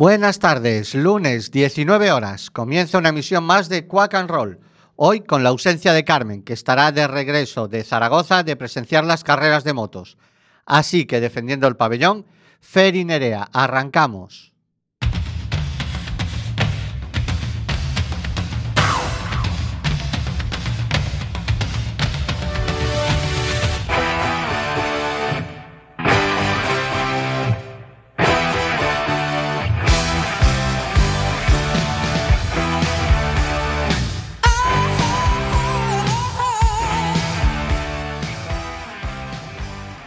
[0.00, 2.50] Buenas tardes, lunes 19 horas.
[2.50, 4.58] Comienza una emisión más de Quack and Roll.
[4.96, 9.24] Hoy con la ausencia de Carmen, que estará de regreso de Zaragoza de presenciar las
[9.24, 10.16] carreras de motos.
[10.64, 12.24] Así que defendiendo el pabellón,
[12.60, 14.49] Fer y Nerea, arrancamos.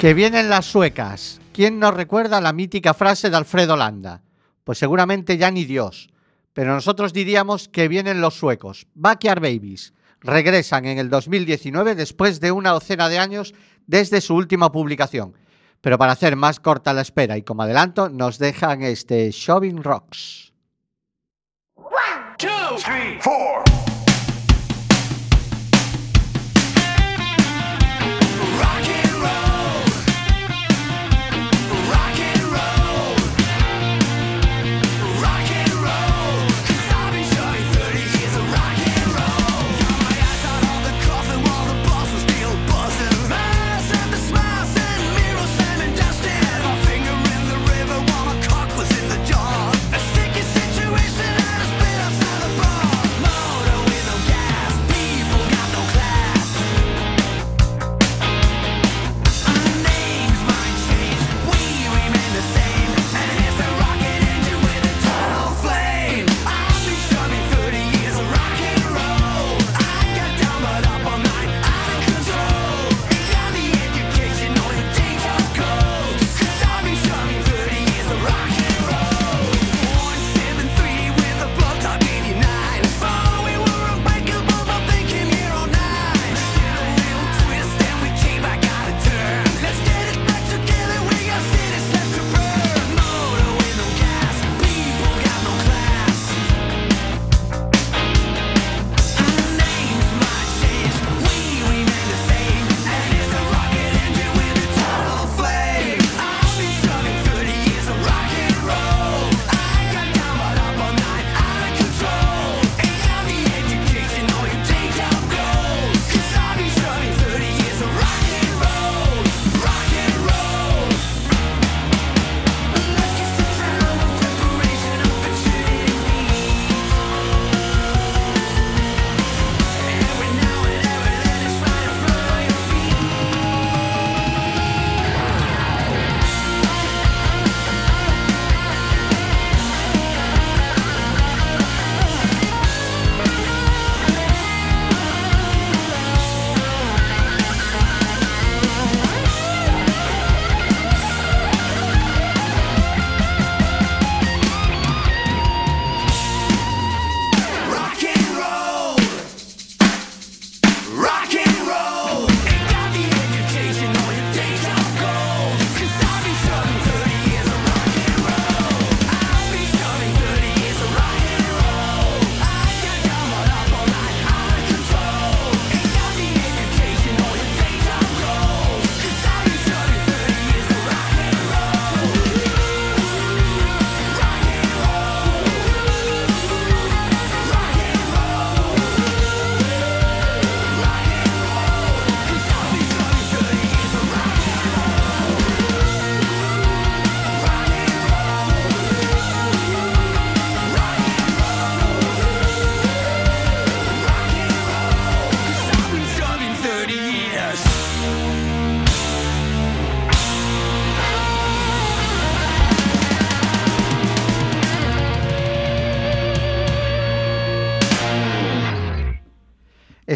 [0.04, 1.40] Que vienen las suecas.
[1.54, 4.22] ¿Quién nos recuerda la mítica frase de Alfredo Landa?
[4.66, 6.10] Pues seguramente ya ni Dios.
[6.52, 8.86] Pero nosotros diríamos que vienen los suecos.
[8.96, 9.94] Backyard Babies.
[10.20, 13.54] Regresan en el 2019 después de una docena de años
[13.88, 15.38] desde su última publicación.
[15.80, 20.52] Pero para hacer más corta la espera y como adelanto, nos dejan este Shoving Rocks.
[21.78, 23.64] One, two, three, four.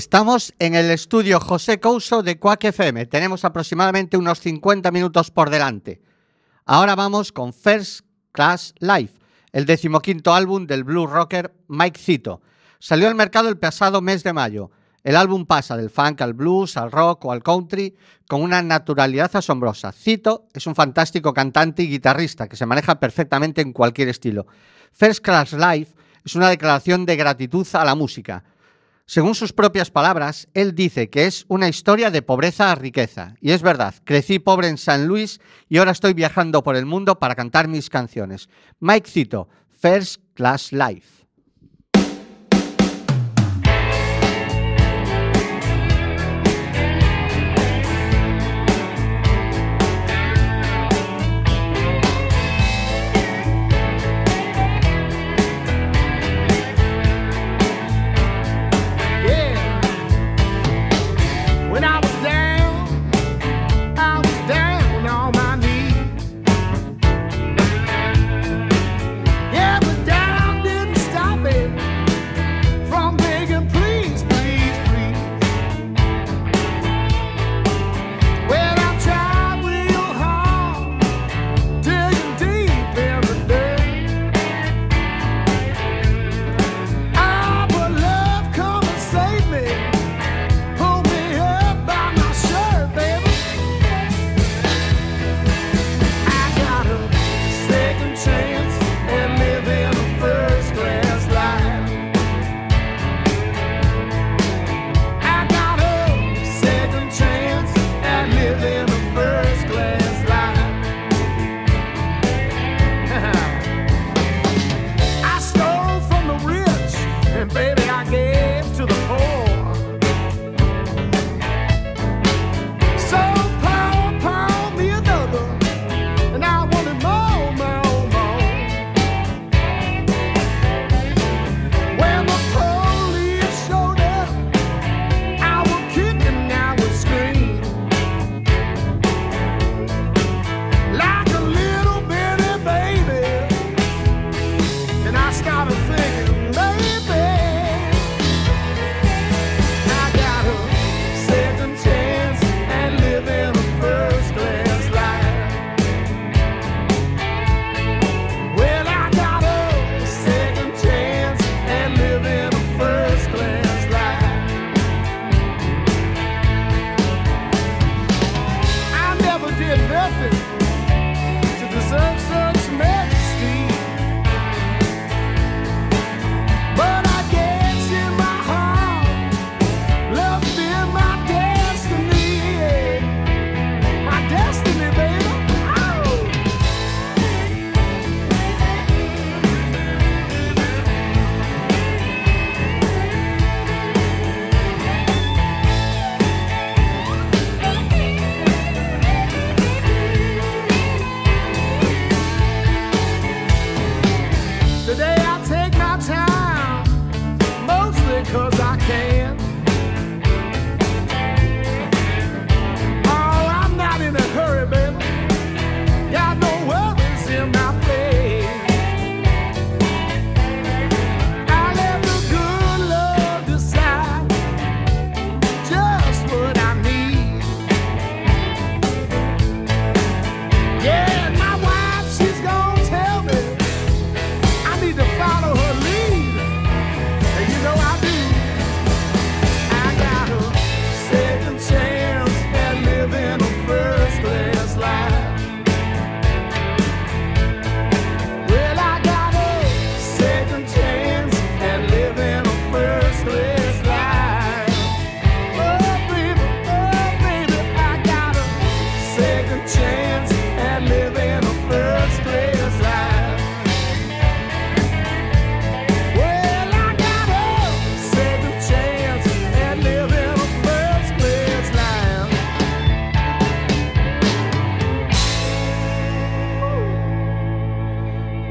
[0.08, 3.08] Estamos en el estudio José Couso de Quack FM.
[3.08, 6.02] Tenemos aproximadamente unos 50 minutos por delante.
[6.66, 9.20] Ahora vamos con First Class Life,
[9.52, 12.42] el decimoquinto álbum del blues rocker Mike Cito.
[12.80, 14.72] Salió al mercado el pasado mes de mayo.
[15.04, 17.94] El álbum pasa del funk al blues, al rock o al country
[18.30, 19.92] con una naturalidad asombrosa.
[19.92, 24.48] Cito es un fantástico cantante y guitarrista que se maneja perfectamente en cualquier estilo.
[24.94, 28.46] First Class Life es una declaración de gratitud a la música
[29.10, 33.36] Según sus propias palabras, él dice que es una historia de pobreza a riqueza.
[33.40, 35.40] Y es verdad, crecí pobre en San Luis
[35.70, 38.50] y ahora estoy viajando por el mundo para cantar mis canciones.
[38.82, 41.17] Mike Cito, First Class Life.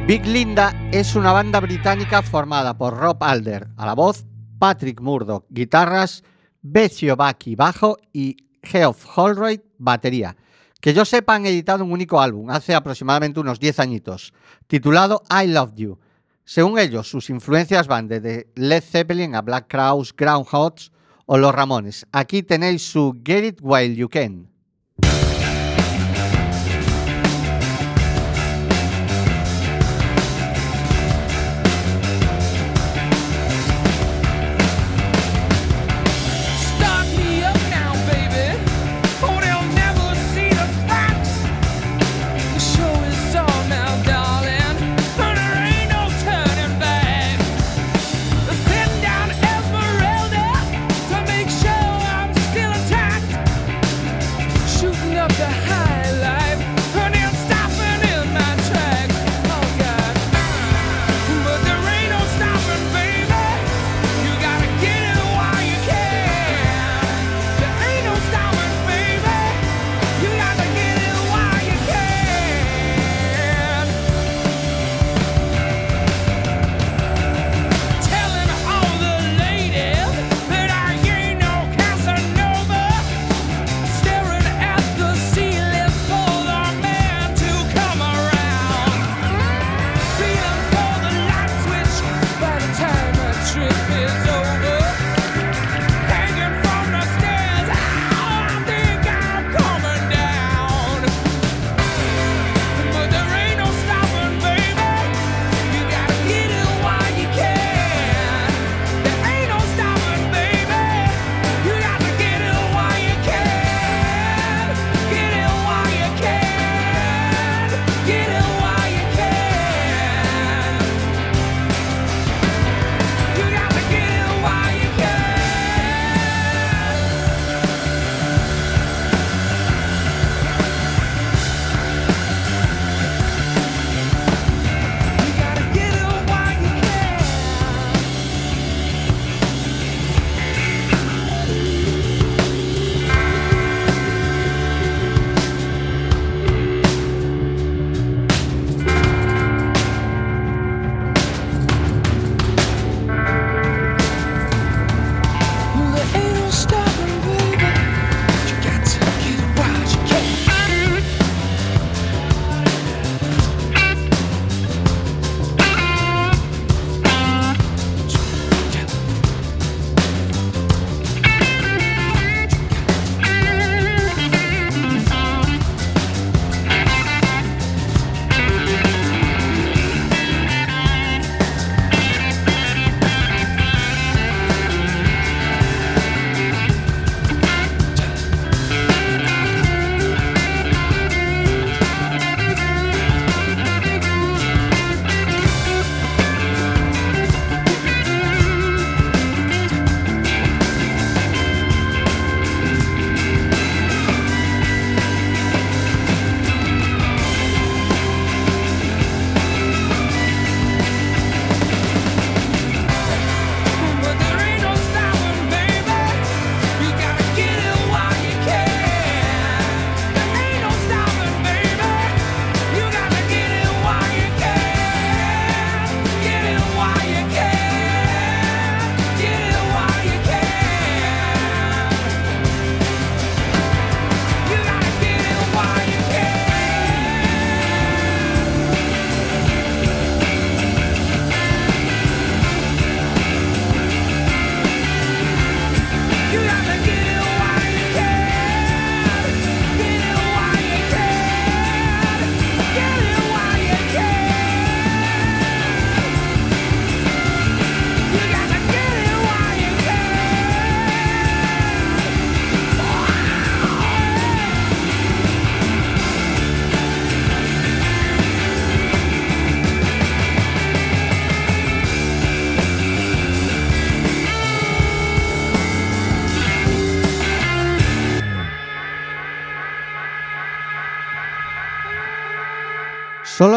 [0.06, 4.24] Big Linda es una banda británica formada por Rob Alder a la voz,
[4.56, 6.22] Patrick Murdoch guitarras,
[6.62, 10.36] Bezio Baki bajo y Geoff Holroyd batería.
[10.80, 14.32] Que yo sepa han editado un único álbum hace aproximadamente unos 10 añitos,
[14.68, 15.98] titulado I Love You.
[16.44, 20.92] Según ellos, sus influencias van desde Led Zeppelin a Black Crowes, Groundhogs
[21.26, 22.06] o Los Ramones.
[22.12, 24.55] Aquí tenéis su Get It While You Can.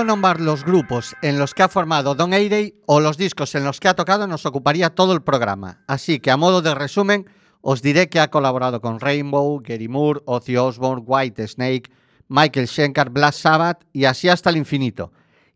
[0.09, 3.79] Nombrar los grupos en los que ha formado Don Airey o los discos en los
[3.79, 5.83] que ha tocado nos ocuparía todo el programa.
[5.85, 7.29] Así que a modo de resumen,
[7.61, 11.91] os diré que ha colaborado con Rainbow, Gary Moore, Ozzy Osbourne, White Snake,
[12.27, 15.11] Michael Schenker, Black Sabbath y así hasta el infinito.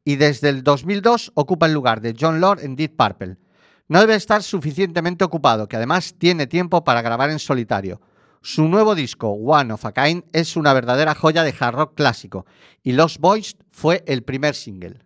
[0.06, 3.38] Y desde el 2002 ocupa el lugar de John Lord en Deep Purple.
[3.88, 8.02] No debe estar suficientemente ocupado, que además tiene tiempo para grabar en solitario.
[8.46, 12.46] Su nuevo disco, One of a Kind, es una verdadera joya de hard rock clásico
[12.84, 15.00] y Lost Boys fue el primer single.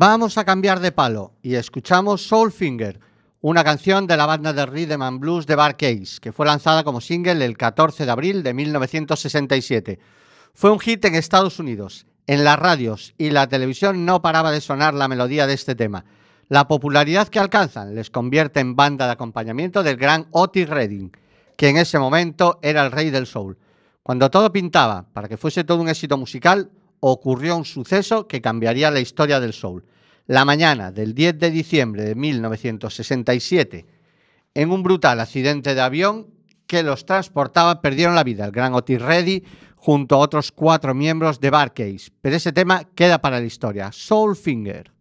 [0.00, 3.00] Vamos a cambiar de palo y escuchamos Soulfinger,
[3.40, 6.84] una canción de la banda de rhythm and blues de Bar Case, que fue lanzada
[6.84, 9.98] como single el 14 de abril de 1967.
[10.54, 12.06] Fue un hit en Estados Unidos.
[12.28, 16.04] En las radios y la televisión no paraba de sonar la melodía de este tema.
[16.46, 21.10] La popularidad que alcanzan les convierte en banda de acompañamiento del gran Otis Redding,
[21.56, 23.58] que en ese momento era el rey del soul.
[24.04, 28.90] Cuando todo pintaba para que fuese todo un éxito musical, ocurrió un suceso que cambiaría
[28.90, 29.84] la historia del soul.
[30.26, 33.86] La mañana del 10 de diciembre de 1967,
[34.54, 36.26] en un brutal accidente de avión
[36.66, 39.42] que los transportaba, perdieron la vida el gran Otis Redding
[39.76, 42.10] junto a otros cuatro miembros de Barcase.
[42.20, 43.90] Pero ese tema queda para la historia.
[43.92, 44.97] Soulfinger.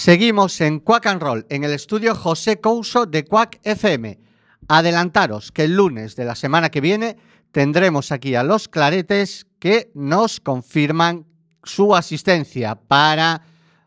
[0.00, 4.18] Seguimos en Quack and Roll, en el estudio José Couso de Quack FM.
[4.66, 7.18] Adelantaros que el lunes de la semana que viene
[7.52, 11.26] tendremos aquí a los claretes que nos confirman
[11.64, 13.42] su asistencia para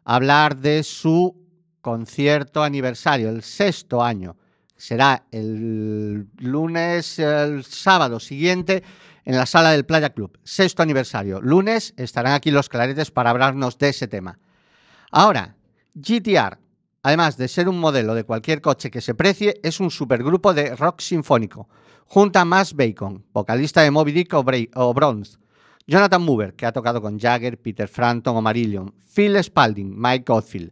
[0.05, 1.35] hablar de su
[1.81, 4.37] concierto aniversario, el sexto año.
[4.77, 8.83] Será el lunes, el sábado siguiente
[9.25, 10.37] en la sala del Playa Club.
[10.43, 11.41] Sexto aniversario.
[11.41, 14.37] Lunes estarán aquí los claretes para hablarnos de ese tema.
[15.09, 15.55] Ahora,
[15.95, 16.57] GTR,
[17.03, 20.75] además de ser un modelo de cualquier coche que se precie, es un supergrupo de
[20.75, 21.69] rock sinfónico.
[22.05, 25.37] Junta a Mass Bacon, vocalista de Moby Dick o, Bronze,
[25.85, 30.71] Jonathan Mover, que ha tocado con Jagger, Peter Frampton o Marillion, Phil Spalding, Mike Oldfield,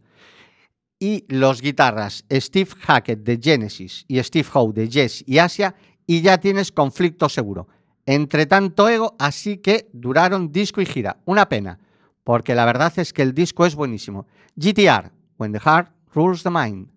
[1.00, 5.76] y los guitarras Steve Hackett de Genesis y Steve Howe de Yes y Asia,
[6.08, 7.68] y ya tienes conflicto seguro.
[8.06, 11.18] Entre tanto ego, así que duraron disco y gira.
[11.26, 11.80] Una pena
[12.24, 14.28] porque la verdad es que el disco es buenísimo.
[14.56, 16.91] GTR, When the Heart Rules the Mind.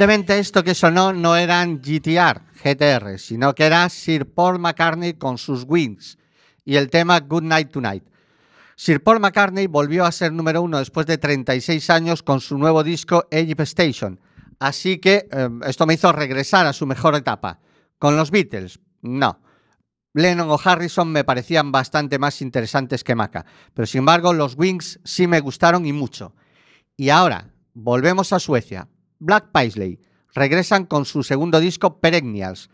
[0.00, 5.36] Evidentemente esto que sonó no eran GTR, GTR, sino que era Sir Paul McCartney con
[5.36, 6.16] sus Wings
[6.64, 8.04] y el tema Good Night Tonight.
[8.76, 12.82] Sir Paul McCartney volvió a ser número uno después de 36 años con su nuevo
[12.82, 14.18] disco Egypt Station,
[14.58, 17.58] así que em, esto me hizo regresar a su mejor etapa.
[17.98, 19.42] Con los Beatles, no.
[20.14, 24.98] Lennon o Harrison me parecían bastante más interesantes que Maca, pero sin embargo los Wings
[25.04, 26.34] sí me gustaron y mucho.
[26.96, 28.88] Y ahora, volvemos a Suecia,
[29.20, 30.00] Black Paisley
[30.34, 32.70] regresan con su segundo disco Perennials.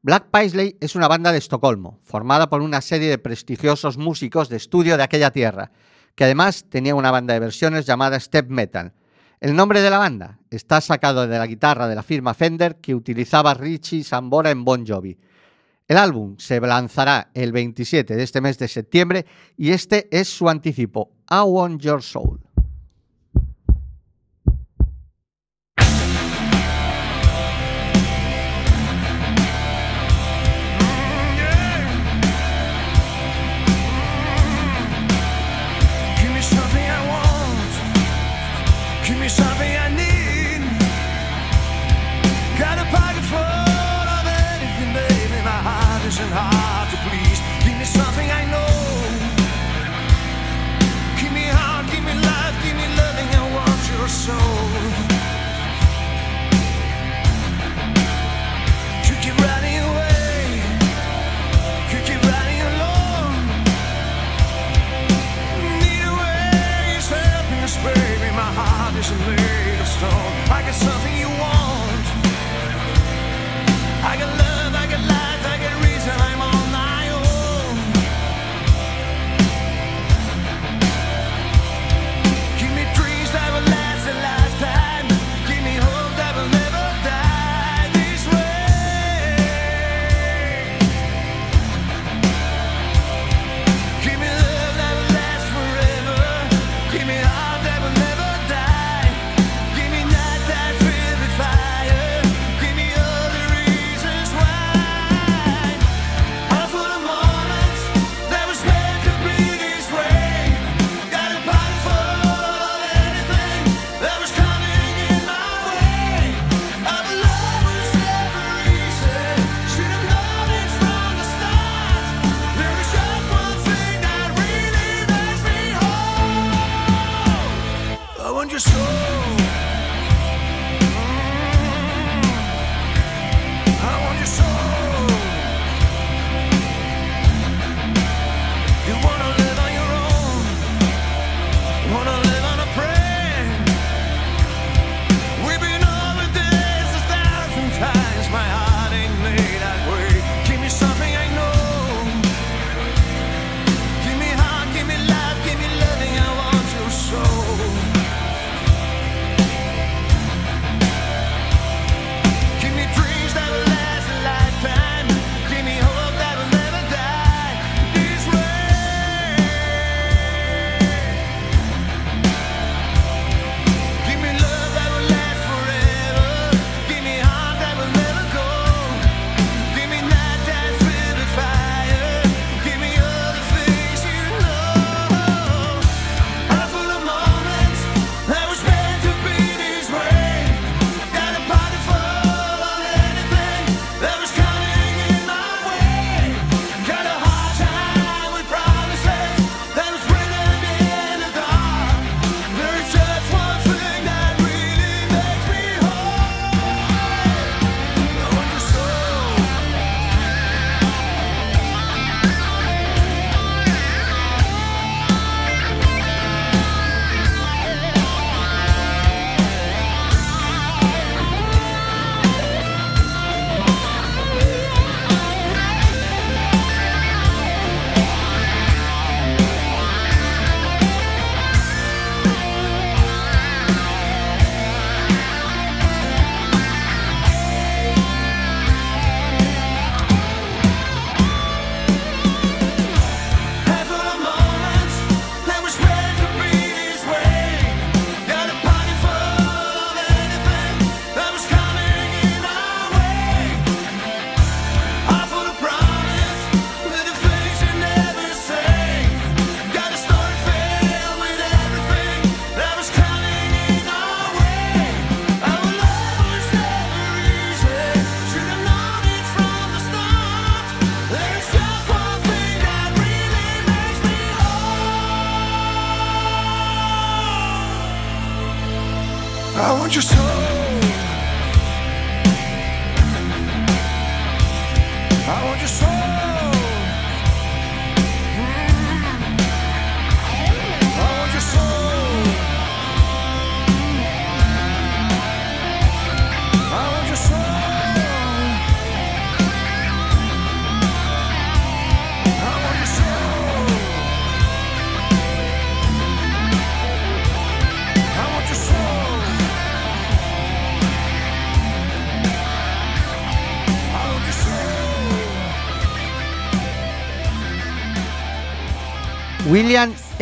[0.00, 4.56] Black Paisley es una banda de Estocolmo, formada por una serie de prestigiosos músicos de
[4.56, 5.70] estudio de aquella tierra,
[6.14, 8.94] que además tenía una banda de versiones llamada Step Metal.
[9.38, 12.94] El nombre de la banda está sacado de la guitarra de la firma Fender que
[12.94, 15.18] utilizaba Richie Sambora en Bon Jovi.
[15.88, 19.26] El álbum se lanzará el 27 de este mes de septiembre
[19.58, 22.40] y este es su anticipo, I Want Your Soul.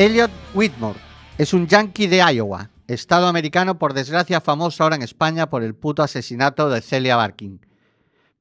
[0.00, 0.98] Elliot Whitmore
[1.36, 5.74] es un yankee de Iowa, estado americano por desgracia famoso ahora en España por el
[5.74, 7.60] puto asesinato de Celia Barkin.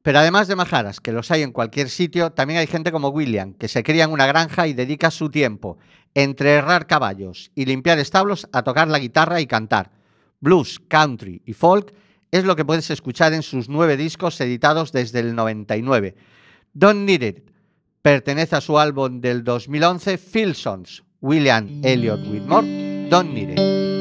[0.01, 3.55] Pero además de majaras, que los hay en cualquier sitio, también hay gente como William,
[3.55, 5.77] que se cría en una granja y dedica su tiempo
[6.13, 9.91] entre errar caballos y limpiar establos a tocar la guitarra y cantar.
[10.39, 11.93] Blues, country y folk
[12.31, 16.15] es lo que puedes escuchar en sus nueve discos editados desde el 99.
[16.71, 17.51] Don't Need It
[18.01, 23.98] pertenece a su álbum del 2011, Phil Sons, William Elliot Whitmore, Don't Need It.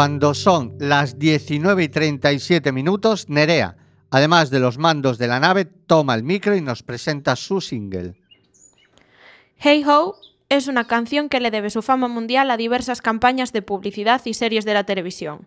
[0.00, 3.76] Cuando son las 19 y 37 minutos, Nerea,
[4.10, 8.14] además de los mandos de la nave, toma el micro y nos presenta su single.
[9.58, 10.16] Hey Ho
[10.48, 14.32] es una canción que le debe su fama mundial a diversas campañas de publicidad y
[14.32, 15.46] series de la televisión.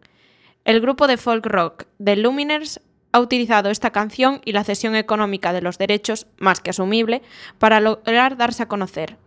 [0.66, 2.80] El grupo de folk rock The Luminers
[3.12, 7.24] ha utilizado esta canción y la cesión económica de los derechos, más que asumible,
[7.58, 9.18] para lograr darse a conocer.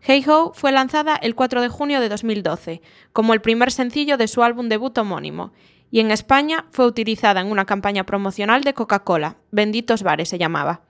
[0.00, 2.82] Hey Ho fue lanzada el 4 de junio de 2012
[3.12, 5.52] como el primer sencillo de su álbum debut homónimo
[5.90, 10.82] y en España fue utilizada en una campaña promocional de Coca-Cola, Benditos Bares se llamaba.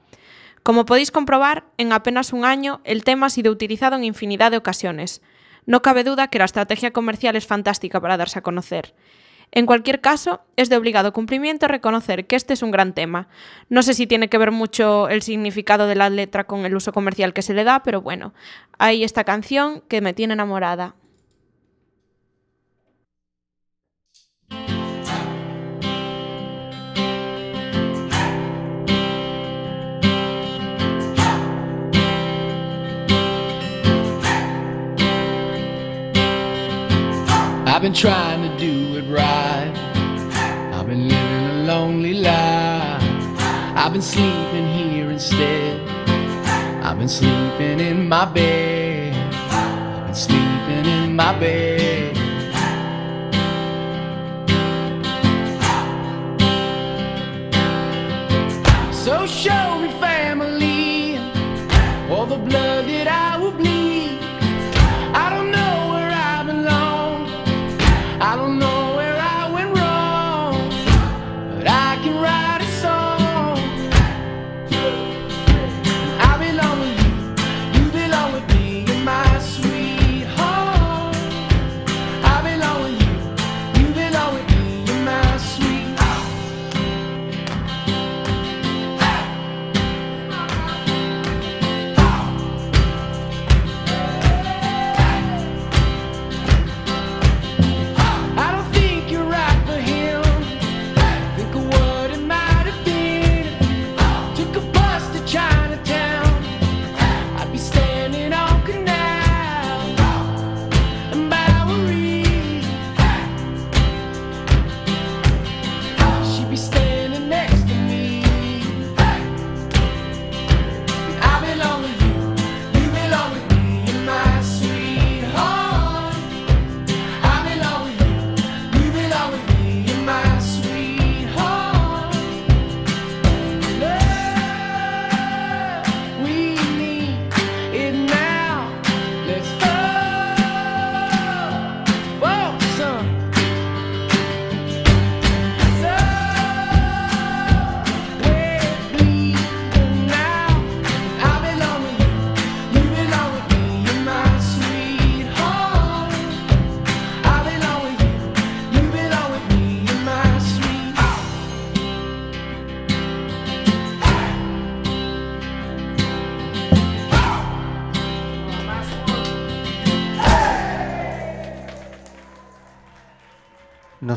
[0.62, 4.58] Como podéis comprobar, en apenas un año el tema ha sido utilizado en infinidad de
[4.58, 5.22] ocasiones.
[5.66, 8.94] No cabe duda que la estrategia comercial es fantástica para darse a conocer.
[9.50, 13.28] En cualquier caso, es de obligado cumplimiento reconocer que este es un gran tema.
[13.68, 16.92] No sé si tiene que ver mucho el significado de la letra con el uso
[16.92, 18.34] comercial que se le da, pero bueno,
[18.78, 20.94] hay esta canción que me tiene enamorada.
[39.16, 43.02] I've been living a lonely life.
[43.74, 45.80] I've been sleeping here instead.
[46.82, 49.14] I've been sleeping in my bed.
[49.50, 52.16] I've been sleeping in my bed.
[58.92, 61.16] So show me family,
[62.10, 63.37] all the blood that I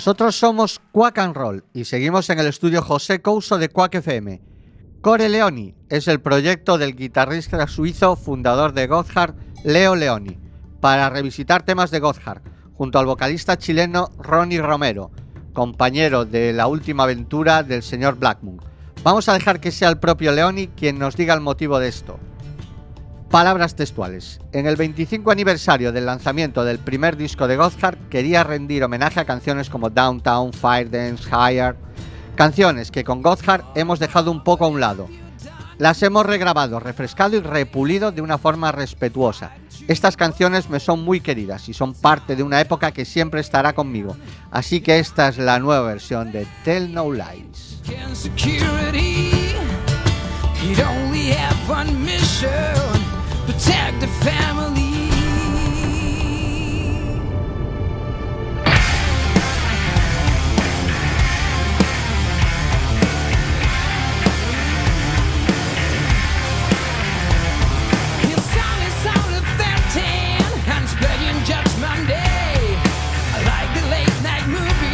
[0.01, 4.41] Nosotros somos Quack and Roll y seguimos en el estudio José Couso de Quack FM.
[4.99, 10.39] Core Leoni es el proyecto del guitarrista suizo fundador de Gotthard, Leo Leoni,
[10.79, 12.41] para revisitar temas de Gotthard,
[12.73, 15.11] junto al vocalista chileno Ronnie Romero,
[15.53, 18.59] compañero de la última aventura del señor Blackmoon.
[19.03, 22.17] Vamos a dejar que sea el propio Leoni quien nos diga el motivo de esto.
[23.31, 24.41] Palabras textuales.
[24.51, 29.25] En el 25 aniversario del lanzamiento del primer disco de Gotthard, quería rendir homenaje a
[29.25, 31.77] canciones como Downtown, Fire Dance, Higher.
[32.35, 35.07] Canciones que con Gotthard hemos dejado un poco a un lado.
[35.77, 39.51] Las hemos regrabado, refrescado y repulido de una forma respetuosa.
[39.87, 43.71] Estas canciones me son muy queridas y son parte de una época que siempre estará
[43.71, 44.17] conmigo.
[44.51, 47.79] Así que esta es la nueva versión de Tell No Lies.
[53.61, 54.81] Protect the family.
[68.21, 68.41] His
[69.57, 72.77] 13 and playing Judgment Day.
[73.45, 74.91] Like the late night movie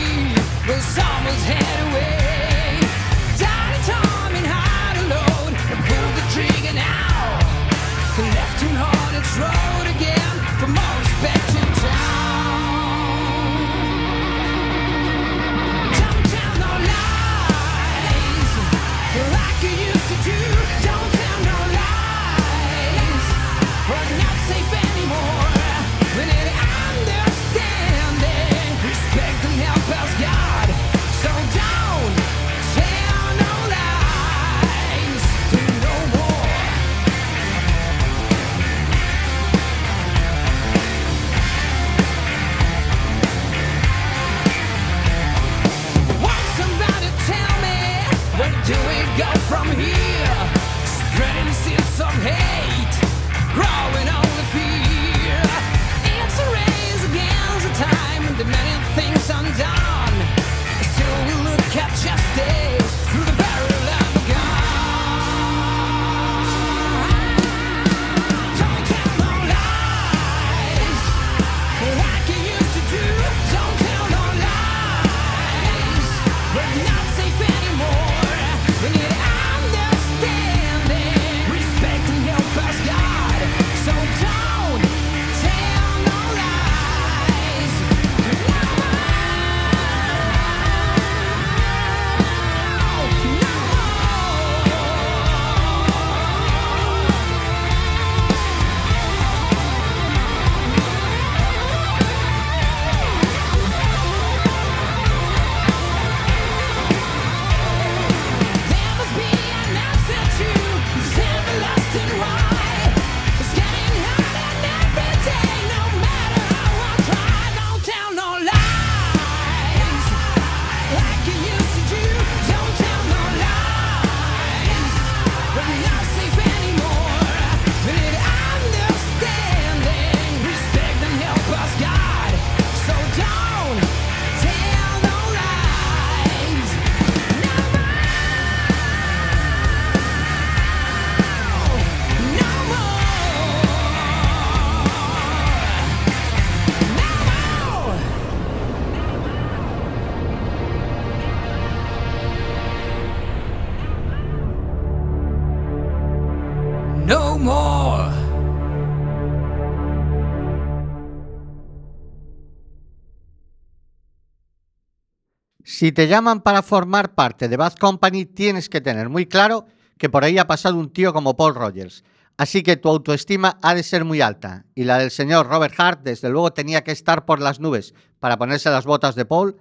[165.78, 169.68] Si te llaman para formar parte de Bad Company, tienes que tener muy claro
[170.00, 172.04] que por ahí ha pasado un tío como Paul Rogers.
[172.36, 174.66] Así que tu autoestima ha de ser muy alta.
[174.74, 178.38] Y la del señor Robert Hart, desde luego, tenía que estar por las nubes para
[178.38, 179.58] ponerse las botas de Paul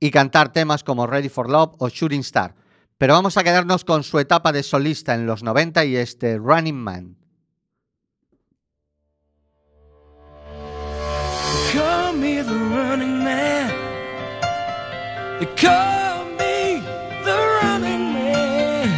[0.00, 2.56] y cantar temas como Ready for Love o Shooting Star.
[2.98, 6.76] Pero vamos a quedarnos con su etapa de solista en los 90 y este Running
[6.76, 7.16] Man.
[15.40, 16.82] They call me
[17.24, 18.88] the running man.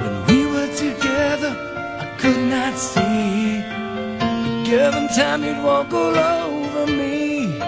[0.00, 1.56] When we were together,
[1.98, 3.64] I could not see.
[4.64, 7.60] Given time, you'd walk all over me.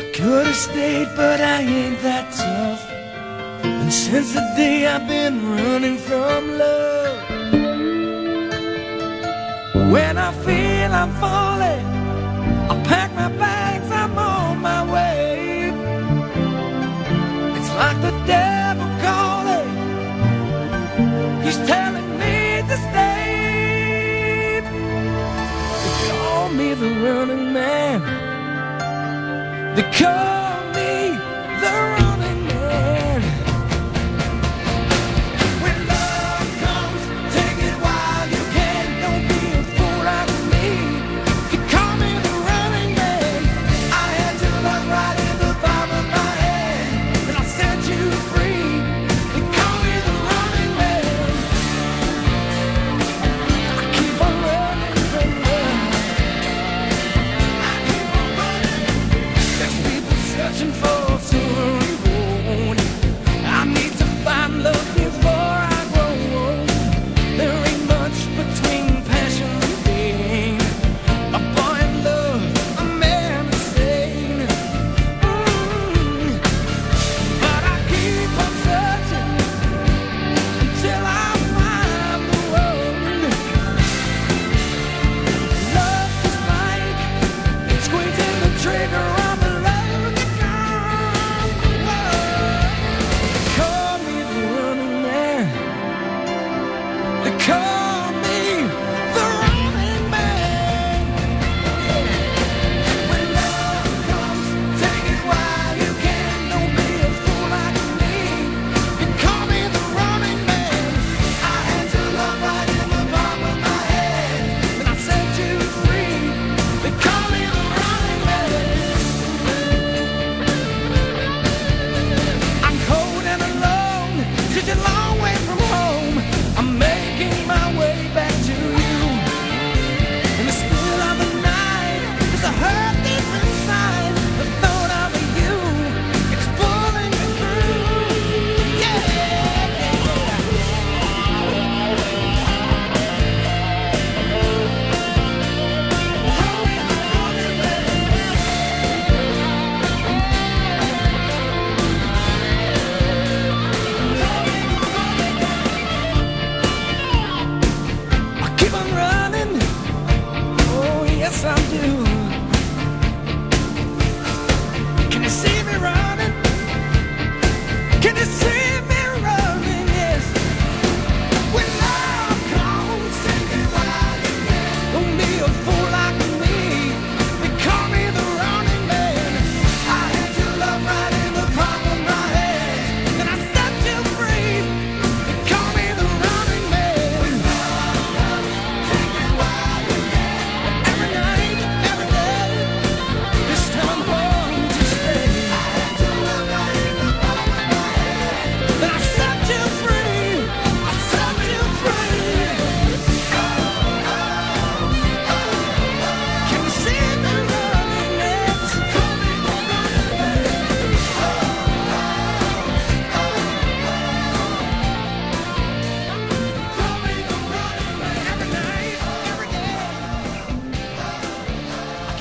[0.00, 2.97] I could have stayed, but I ain't that tough.
[3.62, 7.18] And since the day I've been running from love,
[9.92, 11.86] when I feel I'm falling,
[12.70, 15.72] I pack my bags, I'm on my way.
[17.56, 19.70] It's like the devil calling,
[21.42, 24.60] he's telling me to stay.
[25.82, 27.98] They call me the running man.
[29.74, 31.16] They call me
[31.62, 32.07] the running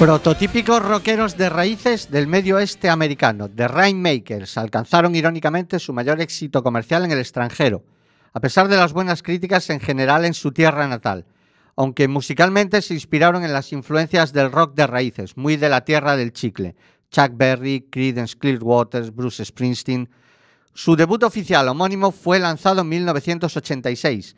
[0.07, 6.63] Prototípicos rockeros de raíces del medio oeste americano, The Rainmakers, alcanzaron irónicamente su mayor éxito
[6.63, 7.83] comercial en el extranjero,
[8.31, 11.25] a pesar de las buenas críticas en general en su tierra natal,
[11.75, 16.15] aunque musicalmente se inspiraron en las influencias del rock de raíces, muy de la tierra
[16.15, 16.77] del chicle,
[17.11, 20.09] Chuck Berry, Creedence Clearwater, Bruce Springsteen.
[20.73, 24.37] Su debut oficial homónimo fue lanzado en 1986.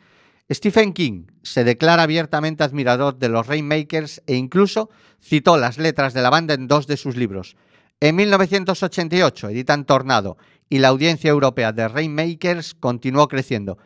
[0.52, 4.90] Stephen King se declara abiertamente admirador de los Rainmakers e incluso
[5.20, 7.56] citó las letras de la banda en dos de sus libros.
[8.00, 10.38] En 1988 editan Tornado
[10.68, 13.78] y la audiencia europea de Rainmakers continuó creciendo.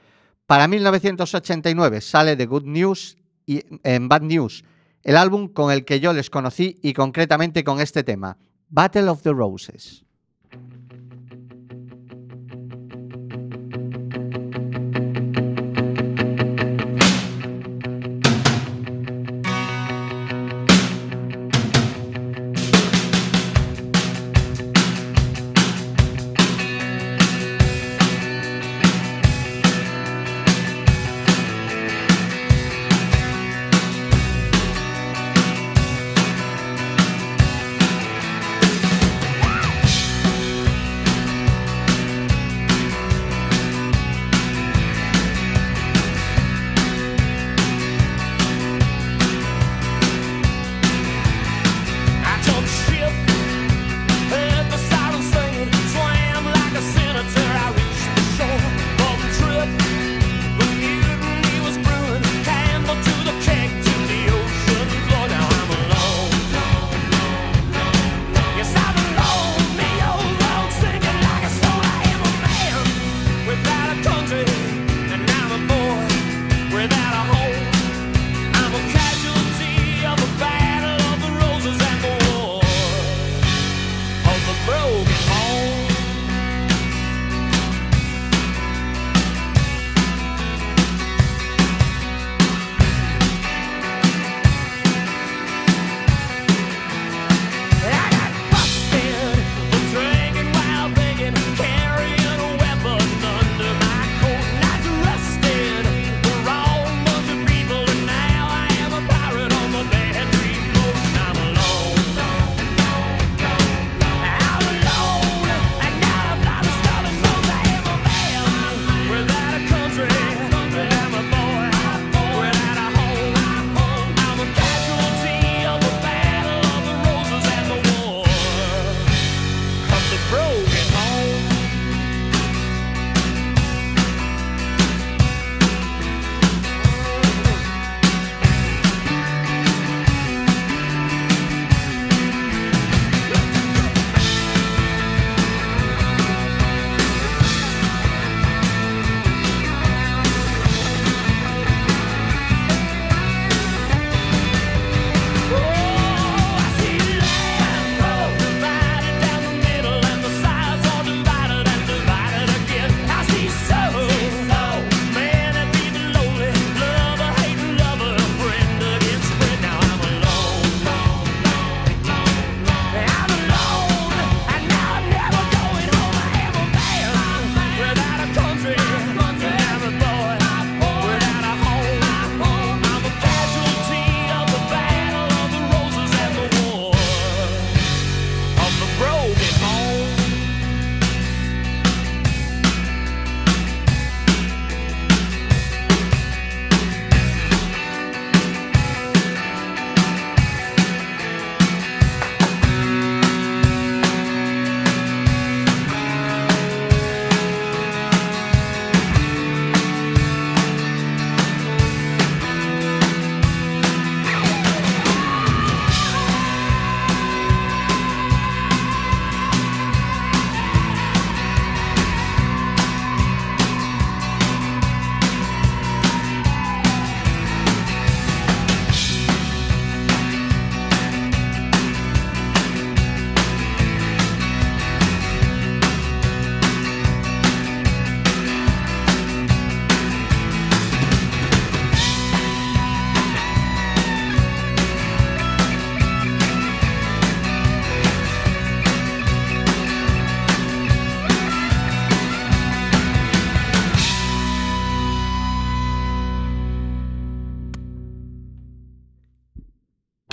[0.47, 4.65] Para 1989 sale The Good News y en Bad News,
[5.03, 8.39] el álbum con el que yo les conocí y concretamente con este tema,
[8.69, 10.04] Battle of the Roses.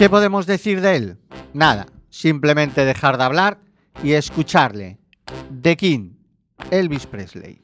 [0.02, 1.18] ¿Qué podemos decir de él?
[1.54, 3.60] Nada, simplemente dejar de hablar
[4.04, 4.98] y escucharle.
[5.62, 6.14] The King,
[6.72, 7.62] Elvis Presley.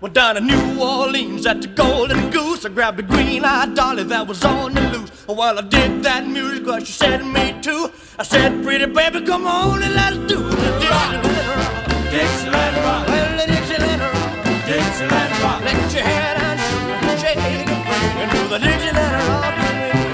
[0.00, 4.26] Well, down in New Orleans at the Golden Goose, I grabbed a green-eyed dolly that
[4.26, 5.12] was on the loose.
[5.28, 7.92] Well, I did that music, well, she said to me too.
[8.18, 10.76] I said, pretty baby, come on and let's do the
[18.56, 19.54] But did you her off?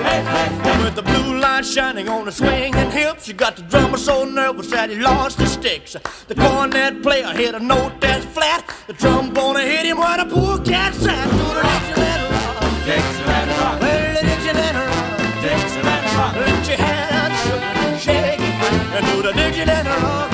[0.03, 0.82] Hey, hey, hey.
[0.82, 4.68] With the blue light shining on her swinging hips, you got the drummer so nervous
[4.72, 5.93] that he lost his sticks.
[6.26, 8.64] The cornet player hit a note that's flat.
[8.88, 11.30] The trombone hit him where the poor cat sat.
[11.30, 12.84] Dude, did you let her off?
[12.84, 13.80] Did you her off?
[13.80, 15.40] Well, did you her off?
[15.40, 16.34] Did you her off?
[16.34, 18.55] Let your head out, shake it.
[18.97, 20.32] And do the you let her off?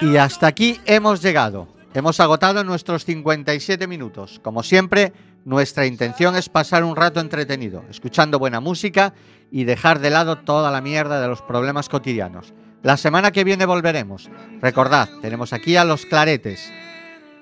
[0.00, 1.68] Y hasta aquí hemos llegado.
[1.92, 4.40] Hemos agotado nuestros 57 minutos.
[4.42, 5.12] Como siempre,
[5.44, 9.12] nuestra intención es pasar un rato entretenido, escuchando buena música
[9.50, 12.54] y dejar de lado toda la mierda de los problemas cotidianos.
[12.82, 14.30] La semana que viene volveremos.
[14.62, 16.72] Recordad, tenemos aquí a los Claretes.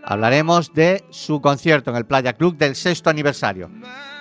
[0.03, 3.71] Hablaremos de su concierto en el Playa Club del sexto aniversario.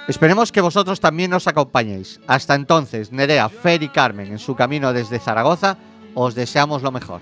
[0.07, 2.19] Esperemos que vosotros también nos acompañéis.
[2.27, 5.77] Hasta entonces, Nerea, Fer y Carmen, en su camino desde Zaragoza,
[6.13, 7.21] os deseamos lo mejor.